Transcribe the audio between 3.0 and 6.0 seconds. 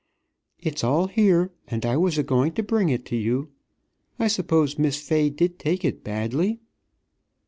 you. I suppose Miss Fay did take